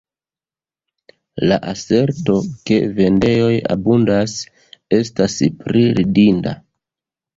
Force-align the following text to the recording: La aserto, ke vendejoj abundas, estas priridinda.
La 1.51 1.57
aserto, 1.71 2.37
ke 2.69 2.79
vendejoj 3.01 3.53
abundas, 3.77 4.35
estas 5.01 5.37
priridinda. 5.65 6.57